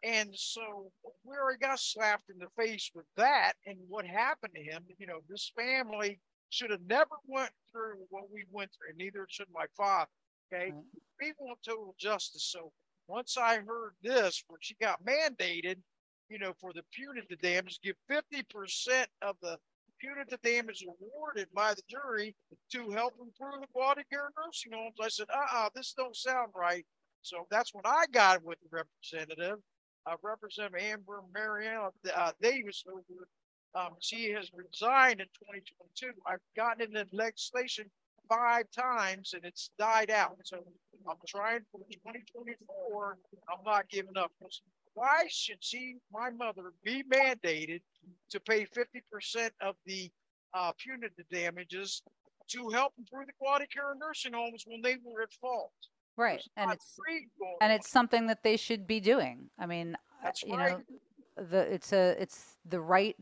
[0.03, 0.91] And so
[1.23, 3.53] we already got slapped in the face with that.
[3.65, 8.31] And what happened to him, you know, this family should have never went through what
[8.31, 10.09] we went through, and neither should my father.
[10.53, 10.71] Okay.
[11.21, 12.49] We want total justice.
[12.51, 12.71] So
[13.07, 15.77] once I heard this, where she got mandated,
[16.29, 19.57] you know, for the punitive damage, give 50% of the
[19.99, 22.35] punitive damage awarded by the jury
[22.71, 24.95] to help improve the quality care nursing homes.
[25.01, 26.85] I said, uh-uh, this don't sound right.
[27.21, 29.59] So that's when I got with the representative,
[30.05, 32.83] uh, Representative Amber Mariano uh, Davis.
[32.87, 33.27] Over,
[33.77, 36.11] um, she has resigned in 2022.
[36.25, 37.85] I've gotten in legislation
[38.29, 40.37] five times and it's died out.
[40.43, 40.57] So
[41.09, 43.17] I'm trying for 2024.
[43.49, 44.31] I'm not giving up.
[44.93, 47.81] Why should she, my mother, be mandated
[48.31, 50.09] to pay 50% of the
[50.53, 52.01] uh, punitive damages
[52.49, 55.71] to help improve the quality care of nursing homes when they were at fault?
[56.17, 56.37] Right.
[56.37, 56.99] There's And it's
[57.61, 57.77] and on.
[57.77, 59.49] it's something that they should be doing.
[59.59, 60.71] I mean, That's you right.
[60.71, 63.15] know, the it's a it's the right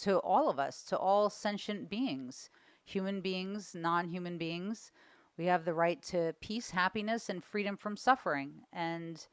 [0.00, 2.50] to all of us, to all sentient beings,
[2.84, 4.92] human beings, non-human beings.
[5.36, 9.24] We have the right to peace, happiness, and freedom from suffering, and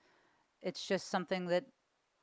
[0.62, 1.66] it's just something that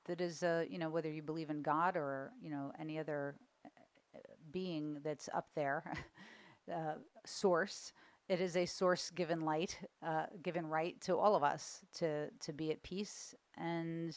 [0.06, 3.36] that is, uh, you know, whether you believe in God or you know any other
[3.64, 4.18] uh,
[4.52, 5.84] being that's up there,
[6.74, 6.94] uh,
[7.26, 7.92] source.
[8.28, 12.52] It is a source given light, uh, given right to all of us to to
[12.52, 14.16] be at peace and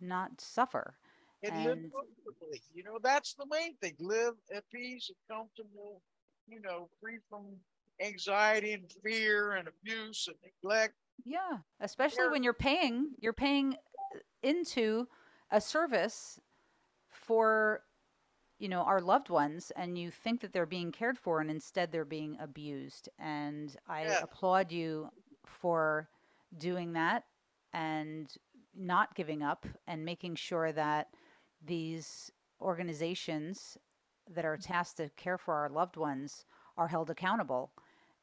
[0.00, 0.96] not suffer.
[1.42, 2.62] And live and- comfortably.
[2.74, 3.94] You know, that's the main thing.
[4.00, 6.02] Live at peace and comfortable,
[6.48, 7.46] you know, free from
[8.00, 10.94] anxiety and fear and abuse and neglect.
[11.24, 13.76] Yeah, especially when you're paying, you're paying
[14.42, 15.08] into
[15.50, 16.38] a service
[17.10, 17.82] for
[18.58, 21.90] you know our loved ones and you think that they're being cared for and instead
[21.92, 24.22] they're being abused and i Yes.
[24.22, 25.10] applaud you
[25.44, 26.08] for
[26.56, 27.24] doing that
[27.72, 28.34] and
[28.74, 31.08] not giving up and making sure that
[31.64, 33.78] these organizations
[34.28, 36.44] that are tasked to care for our loved ones
[36.76, 37.70] are held accountable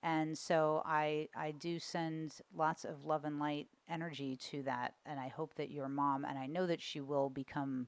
[0.04, 5.20] and so I I do send lots of love and light energy to that, and
[5.20, 7.88] I hope that your mom and I know that she will become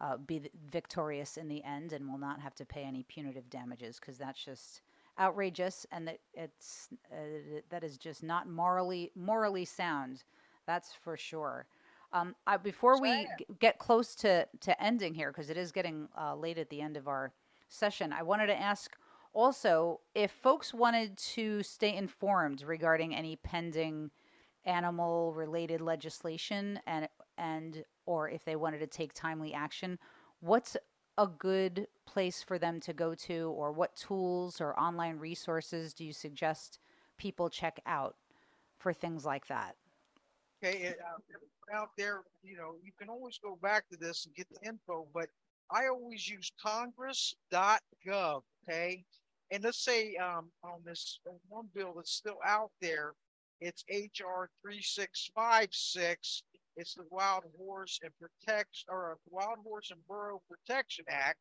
[0.00, 3.98] uh, be victorious in the end and will not have to pay any punitive damages
[3.98, 4.82] because that's just
[5.18, 10.22] outrageous and that it's uh, that is just not morally morally sound.
[10.66, 11.66] That's for sure.
[12.14, 16.08] Um, I, before we g- get close to to ending here, because it is getting
[16.18, 17.34] uh, late at the end of our
[17.68, 18.96] session, I wanted to ask
[19.34, 24.10] also if folks wanted to stay informed regarding any pending
[24.64, 29.98] animal related legislation and and or if they wanted to take timely action,
[30.40, 30.76] what's
[31.18, 36.04] a good place for them to go to, or what tools or online resources do
[36.04, 36.78] you suggest
[37.18, 38.16] people check out
[38.78, 39.76] for things like that?
[40.64, 44.46] Okay, uh, out there, you know, you can always go back to this and get
[44.48, 45.28] the info, but
[45.70, 48.42] I always use congress.gov.
[48.66, 49.04] Okay.
[49.50, 53.12] And let's say um, on this one bill that's still out there,
[53.60, 56.42] it's HR 3656
[56.76, 61.38] it's the Wild Horse and Protect or Wild Horse and Burro Protection Act.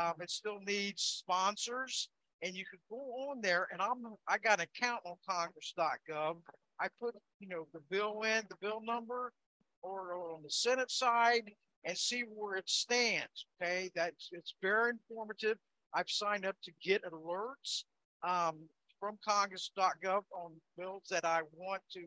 [0.00, 2.08] Um, it still needs sponsors,
[2.42, 3.68] and you could go on there.
[3.72, 6.36] And I'm I got an account on Congress.gov.
[6.80, 9.32] I put you know the bill in, the bill number,
[9.82, 11.50] or on the Senate side,
[11.84, 13.46] and see where it stands.
[13.60, 15.58] Okay, that's it's very informative.
[15.94, 17.84] I've signed up to get alerts
[18.26, 18.56] um,
[19.00, 22.00] from Congress.gov on bills that I want to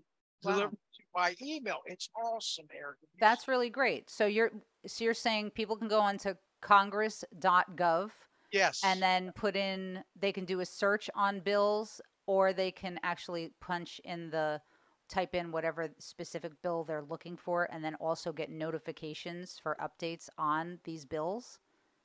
[0.44, 0.52] wow.
[0.52, 1.80] deliver to by email.
[1.86, 2.98] It's awesome, Eric.
[3.20, 4.10] That's really great.
[4.10, 4.52] So you're
[4.86, 8.10] so you're saying people can go on to congress.gov.
[8.52, 8.82] Yes.
[8.84, 13.52] And then put in they can do a search on bills or they can actually
[13.60, 14.62] punch in the
[15.10, 20.30] type in whatever specific bill they're looking for and then also get notifications for updates
[20.38, 21.58] on these bills.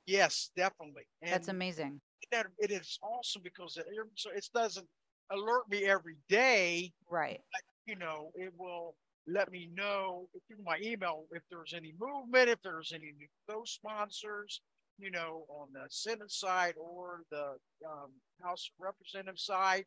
[0.06, 1.02] Yes, definitely.
[1.20, 2.00] And That's amazing.
[2.32, 3.86] That it is awesome because it,
[4.34, 4.86] it doesn't
[5.30, 6.92] alert me every day.
[7.10, 7.40] Right
[7.86, 8.94] you know, it will
[9.26, 14.60] let me know through my email if there's any movement, if there's any new co-sponsors,
[14.98, 17.56] you know, on the Senate side or the
[17.86, 18.10] um,
[18.42, 19.84] House Representative side.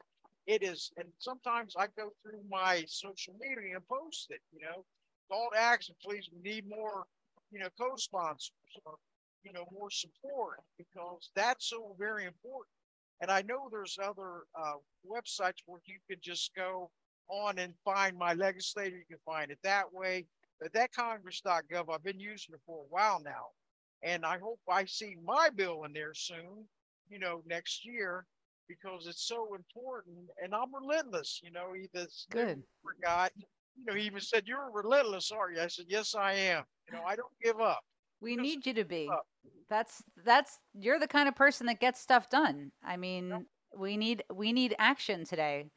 [0.47, 4.41] It is, and sometimes I go through my social media and post it.
[4.53, 4.85] You know,
[5.29, 6.29] call to action, please.
[6.33, 7.05] We need more,
[7.51, 8.51] you know, co-sponsors
[8.85, 8.95] or
[9.43, 12.73] you know more support because that's so very important.
[13.21, 16.91] And I know there's other uh, websites where you could just go
[17.29, 18.97] on and find my legislator.
[18.97, 20.27] You can find it that way.
[20.61, 23.47] But that Congress.gov, I've been using it for a while now.
[24.03, 26.65] And I hope I see my bill in there soon,
[27.09, 28.25] you know, next year,
[28.67, 30.17] because it's so important.
[30.43, 35.31] And I'm relentless, you know, either good forgot, you know, he even said, You're relentless,
[35.31, 35.61] are you?
[35.61, 36.63] I said, Yes, I am.
[36.89, 37.81] You know, I don't give up.
[38.21, 39.09] We need you to be.
[39.69, 42.71] That's that's you're the kind of person that gets stuff done.
[42.83, 43.45] I mean,
[43.77, 45.69] we need we need action today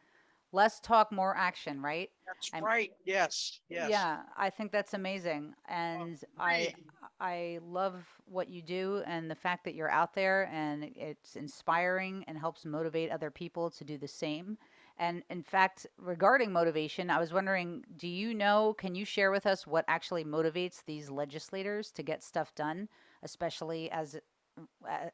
[0.53, 2.09] less talk, more action, right?
[2.27, 2.91] That's I'm, right.
[3.05, 3.61] Yes.
[3.69, 3.91] Yes.
[3.91, 6.75] Yeah, I think that's amazing, and oh, I
[7.21, 12.25] I love what you do and the fact that you're out there and it's inspiring
[12.27, 14.57] and helps motivate other people to do the same.
[14.99, 18.75] And in fact, regarding motivation, I was wondering, do you know?
[18.79, 22.89] Can you share with us what actually motivates these legislators to get stuff done,
[23.23, 24.19] especially as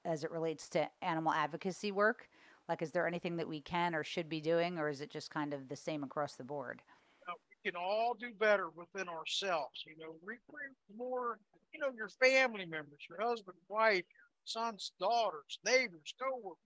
[0.05, 2.29] as it relates to animal advocacy work?
[2.69, 5.31] Like, is there anything that we can or should be doing, or is it just
[5.31, 6.83] kind of the same across the board?
[7.29, 9.85] You we can all do better within ourselves.
[9.87, 11.39] You know, recruit more,
[11.77, 14.05] you know, your family members, your husband, wife,
[14.45, 16.57] sons, daughters, neighbors, coworkers,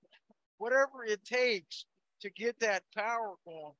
[0.59, 1.87] whatever it takes
[2.21, 3.73] to get that power going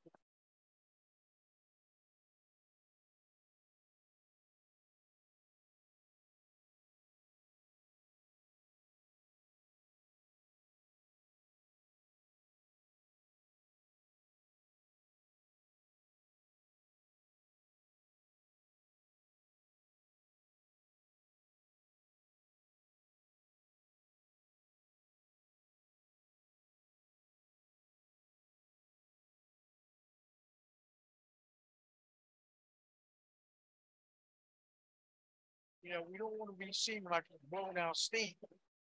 [35.91, 38.33] You know, we don't want to be seen like blowing out steam.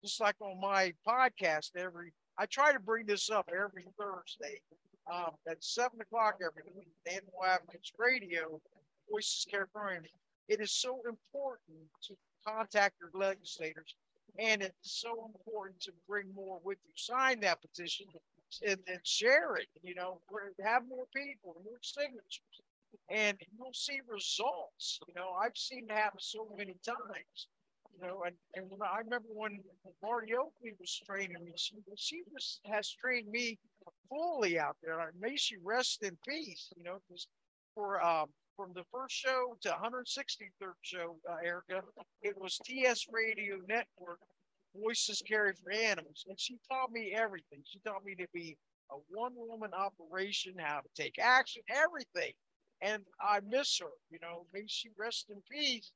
[0.04, 4.60] Just like on my podcast, every I try to bring this up every Thursday
[5.12, 6.86] um, at seven o'clock every week.
[7.10, 8.60] Animal Advocates Radio,
[9.10, 10.12] Voices Carry for Animals.
[10.48, 12.14] It is so important to
[12.46, 13.96] contact your legislators,
[14.38, 16.92] and it's so important to bring more with you.
[16.94, 18.06] Sign that petition
[18.64, 19.66] and, and share it.
[19.82, 20.20] You know,
[20.64, 22.62] have more people, more signatures
[23.10, 25.00] and you'll see results.
[25.08, 27.48] You know, I've seen it happen so many times.
[27.94, 29.60] You know, and, and I remember when
[30.02, 33.58] Marty Oakley was training me, she, she was, has trained me
[34.08, 35.12] fully out there.
[35.20, 37.26] May she rest in peace, you know, because
[37.74, 38.26] for um,
[38.56, 41.82] from the first show to 163rd show, uh, Erica,
[42.22, 44.20] it was TS Radio Network,
[44.76, 46.24] Voices Carry for Animals.
[46.28, 47.60] And she taught me everything.
[47.64, 48.56] She taught me to be
[48.90, 52.32] a one woman operation, how to take action, everything.
[52.82, 55.92] And I miss her, you know, may she rest in peace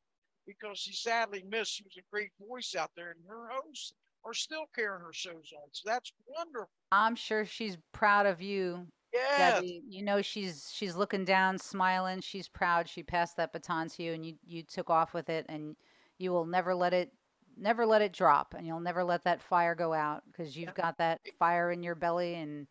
[0.46, 1.72] because she sadly missed.
[1.72, 5.52] She was a great voice out there, and her hosts are still carrying her shows
[5.56, 5.68] on.
[5.72, 6.68] So that's wonderful.
[6.92, 8.86] I'm sure she's proud of you.
[9.12, 9.60] Yeah.
[9.60, 12.20] You know she's she's looking down, smiling.
[12.20, 12.88] She's proud.
[12.88, 15.76] She passed that baton to you, and you you took off with it, and
[16.18, 17.12] you will never let it
[17.56, 20.98] never let it drop, and you'll never let that fire go out because you've got
[20.98, 22.66] that fire in your belly, and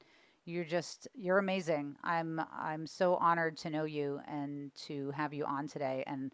[0.45, 1.95] you're just you're amazing.
[2.03, 6.31] I'm I'm so honored to know you and to have you on today, and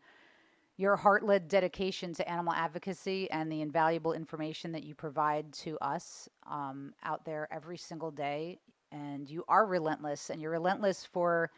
[0.77, 5.77] your heart led dedication to animal advocacy and the invaluable information that you provide to
[5.79, 8.59] us um, out there every single day.
[8.91, 11.51] And you are relentless and you're relentless for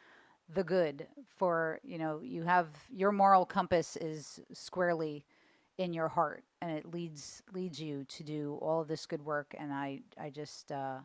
[0.53, 5.23] the good for you know you have your moral compass is squarely
[5.77, 9.55] in your heart and it leads leads you to do all of this good work.
[9.57, 10.97] And i i just uh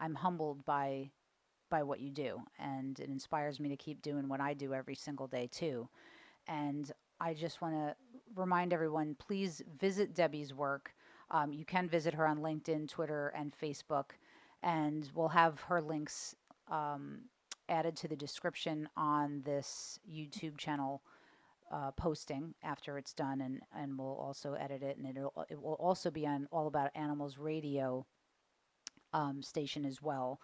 [0.00, 1.10] i'm humbled by
[1.70, 4.94] by what you do and it inspires me to keep doing what i do every
[4.94, 5.88] single day too.
[6.46, 6.90] And
[7.20, 7.94] i just want to
[8.34, 10.92] remind everyone please visit debbie's work.
[11.30, 14.12] Um, you can visit her on linkedin twitter and facebook
[14.62, 16.34] and we'll have her links
[16.70, 17.20] um,
[17.68, 21.02] added to the description on this YouTube channel
[21.70, 25.74] uh, posting after it's done, and and we'll also edit it, and it'll it will
[25.74, 28.06] also be on All About Animals Radio
[29.12, 30.40] um, station as well.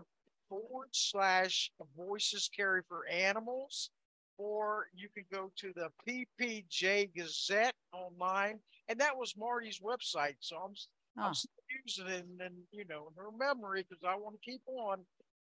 [0.52, 3.90] forward slash voices carry for animals.
[4.38, 10.36] Or you can go to the PPJ Gazette online, and that was Marty's website.
[10.40, 10.74] So I'm,
[11.20, 11.28] oh.
[11.28, 11.52] I'm still
[11.86, 15.00] using it, and, and you know, in her memory because I want to keep on,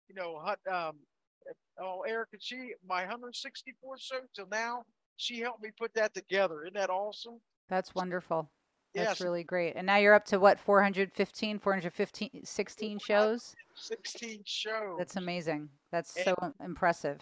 [0.08, 0.42] you know,
[0.72, 0.96] um,
[1.78, 4.84] oh, Erica, she my 164 show till now,
[5.16, 6.62] she helped me put that together.
[6.62, 7.40] Isn't that awesome?
[7.68, 8.50] That's wonderful.
[8.96, 9.20] That's yes.
[9.20, 9.74] really great.
[9.76, 13.54] And now you're up to what 415, 415, 16 shows?
[13.74, 14.96] 16 shows.
[14.98, 15.68] That's amazing.
[15.92, 16.34] That's and, so
[16.64, 17.20] impressive.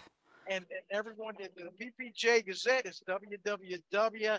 [0.48, 1.48] And, and everyone, the
[1.80, 4.34] PPJ Gazette is www.ppjg.me.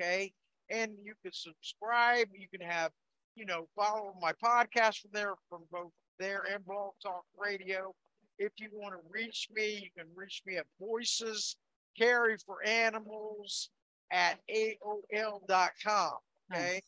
[0.00, 0.32] Okay.
[0.70, 2.28] And you can subscribe.
[2.32, 2.92] You can have
[3.40, 7.94] you know, follow my podcast from there, from both there and Blog Talk Radio.
[8.38, 11.56] If you want to reach me, you can reach me at Voices
[11.98, 13.70] Carry for Animals
[14.10, 16.12] at AOL.com.
[16.52, 16.72] Okay.
[16.72, 16.80] Nice.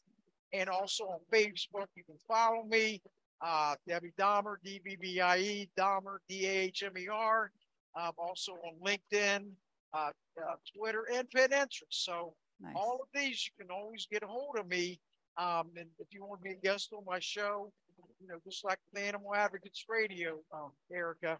[0.54, 3.00] And also on Facebook, you can follow me,
[3.40, 7.50] uh, Debbie Dahmer, D B B I E, Dahmer, D A H M E R.
[7.98, 9.50] Um, also on LinkedIn,
[9.94, 11.82] uh, uh, Twitter, and Pinterest.
[11.90, 12.74] So nice.
[12.76, 15.00] all of these, you can always get a hold of me
[15.36, 17.72] um, and if you want to be a guest on my show,
[18.20, 21.38] you know, just like the Animal Advocates Radio, um, Erica,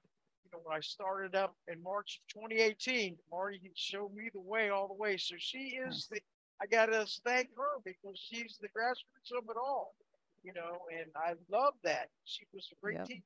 [0.63, 4.95] when I started up in March of 2018, Marty showed me the way all the
[4.95, 5.17] way.
[5.17, 6.21] So she is the,
[6.61, 9.95] I got to thank her because she's the grassroots of it all,
[10.43, 12.09] you know, and I love that.
[12.25, 13.07] She was a great yep.
[13.07, 13.23] team,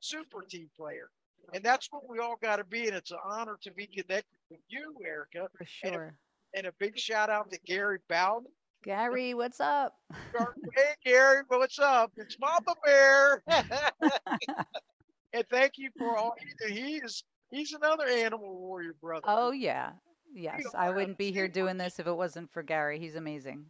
[0.00, 1.10] super team player.
[1.54, 2.86] And that's what we all got to be.
[2.86, 5.48] And it's an honor to be connected with you, Erica.
[5.56, 5.92] For sure.
[5.92, 8.46] And a, and a big shout out to Gary Bowden
[8.82, 9.94] Gary, what's up?
[10.34, 12.10] hey, Gary, what's up?
[12.16, 13.42] It's Mama Bear.
[15.32, 16.74] and thank you for all you do.
[16.74, 19.24] He's he's another animal warrior brother.
[19.26, 19.92] Oh yeah,
[20.34, 20.62] yes.
[20.74, 22.98] I wouldn't be here doing this if it wasn't for Gary.
[22.98, 23.64] He's amazing.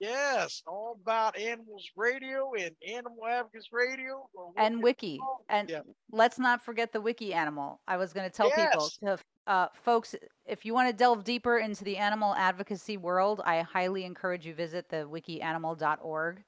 [0.00, 5.20] Yes, all about animals radio and animal advocates radio and wiki.
[5.50, 5.80] And yeah.
[6.10, 7.82] let's not forget the wiki animal.
[7.86, 8.70] I was going to tell yes.
[8.70, 10.14] people to uh, folks,
[10.46, 14.54] if you want to delve deeper into the animal advocacy world, I highly encourage you
[14.54, 16.44] visit the wikianimal.org.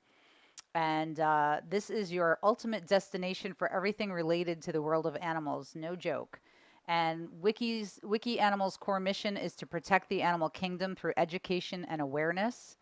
[0.74, 5.74] And uh, this is your ultimate destination for everything related to the world of animals.
[5.74, 6.40] No joke.
[6.88, 12.00] And Wiki's Wiki Animal's core mission is to protect the animal kingdom through education and
[12.00, 12.76] awareness.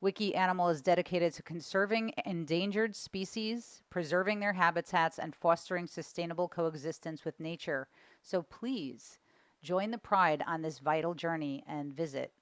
[0.00, 7.24] Wiki Animal is dedicated to conserving endangered species, preserving their habitats, and fostering sustainable coexistence
[7.24, 7.88] with nature.
[8.22, 9.18] So please
[9.62, 12.32] join the pride on this vital journey and visit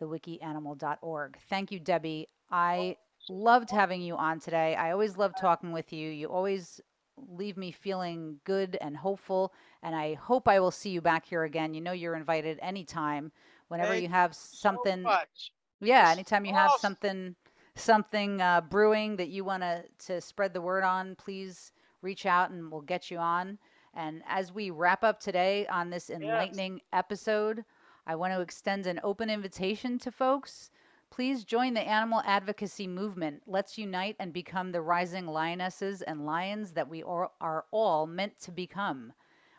[0.00, 1.38] thewikianimal.org.
[1.48, 2.28] Thank you, Debbie.
[2.50, 2.96] I
[3.30, 4.74] loved having you on today.
[4.74, 6.10] I always love talking with you.
[6.10, 6.80] You always
[7.16, 9.52] leave me feeling good and hopeful,
[9.82, 11.74] and I hope I will see you back here again.
[11.74, 13.32] You know, you're invited anytime
[13.68, 15.52] Whenever Thank you have so something, much.
[15.80, 17.36] yeah, anytime you have something
[17.74, 22.50] something uh, brewing that you want to to spread the word on, please reach out
[22.50, 23.58] and we'll get you on.
[23.94, 27.64] And as we wrap up today on this enlightening episode,
[28.06, 30.70] I want to extend an open invitation to folks.
[31.10, 33.42] Please join the animal advocacy movement.
[33.46, 38.52] Let's unite and become the rising lionesses and lions that we are all meant to
[38.52, 39.12] become.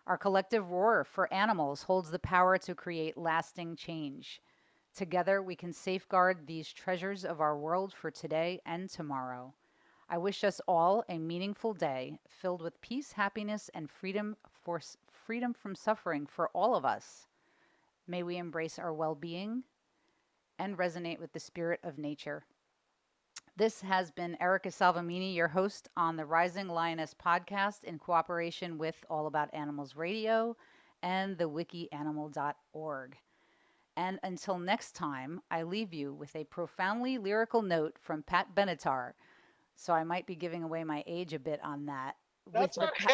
[0.08, 4.42] Our collective roar for animals holds the power to create lasting change.
[4.96, 9.54] Together, we can safeguard these treasures of our world for today and tomorrow.
[10.10, 14.82] I wish us all a meaningful day filled with peace, happiness, and freedom for
[15.12, 17.28] freedom from suffering for all of us.
[18.08, 19.64] May we embrace our well-being
[20.60, 22.44] and resonate with the spirit of nature.
[23.58, 29.04] This has been Erica Salvemini, your host on the Rising Lioness podcast in cooperation with
[29.10, 30.56] All About Animals Radio
[31.02, 33.18] and the wikianimal.org.
[33.98, 39.12] And until next time, I leave you with a profoundly lyrical note from Pat Benatar.
[39.76, 42.16] So I might be giving away my age a bit on that.
[42.54, 43.14] With the, pa-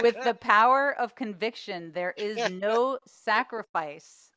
[0.00, 4.32] with the power of conviction, there is no sacrifice.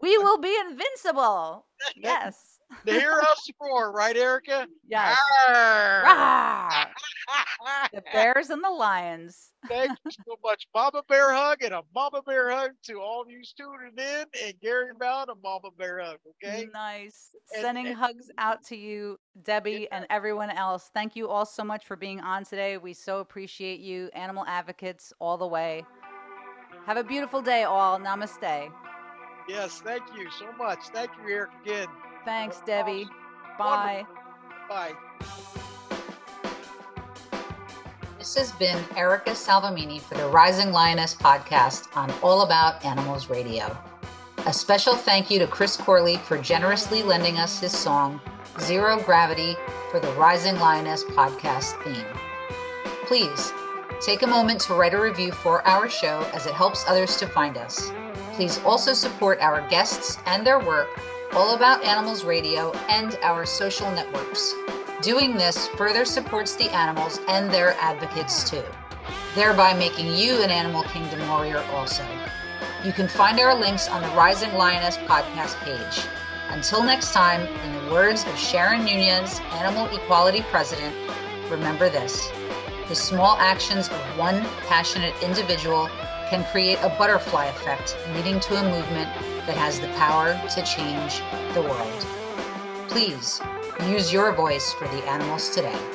[0.00, 1.66] We will be invincible.
[1.96, 2.51] Yes.
[2.84, 4.66] the heroes roar, right, Erica?
[4.86, 5.18] Yes.
[7.92, 9.52] The bears and the lions.
[9.68, 10.66] Thank you so much.
[10.74, 14.54] Mama Bear hug and a Mama Bear hug to all of you tuning in and
[14.60, 16.66] Gary Bound a Mama Bear hug, okay?
[16.72, 17.28] Nice.
[17.54, 20.90] And- Sending and- hugs out to you, Debbie, and everyone else.
[20.94, 22.76] Thank you all so much for being on today.
[22.78, 25.84] We so appreciate you, animal advocates, all the way.
[26.86, 27.98] Have a beautiful day, all.
[28.00, 28.68] Namaste.
[29.48, 30.78] Yes, thank you so much.
[30.92, 31.86] Thank you, Eric, again.
[32.24, 33.08] Thanks, Debbie.
[33.58, 34.06] Bye.
[34.68, 34.92] Bye.
[38.18, 43.76] This has been Erica Salvemini for the Rising Lioness podcast on All About Animals Radio.
[44.46, 48.20] A special thank you to Chris Corley for generously lending us his song,
[48.60, 49.56] Zero Gravity,
[49.90, 52.06] for the Rising Lioness podcast theme.
[53.06, 53.52] Please
[54.00, 57.26] take a moment to write a review for our show as it helps others to
[57.26, 57.90] find us.
[58.34, 60.88] Please also support our guests and their work,
[61.34, 64.54] All About Animals Radio, and our social networks.
[65.00, 68.62] Doing this further supports the animals and their advocates too,
[69.34, 72.04] thereby making you an Animal Kingdom warrior also.
[72.84, 76.06] You can find our links on the Rising Lioness podcast page.
[76.50, 80.94] Until next time, in the words of Sharon Nunez, Animal Equality President,
[81.50, 82.28] remember this
[82.88, 85.88] the small actions of one passionate individual
[86.32, 89.06] can create a butterfly effect, leading to a movement
[89.44, 91.20] that has the power to change
[91.52, 92.06] the world.
[92.88, 93.38] Please
[93.86, 95.91] use your voice for the animals today.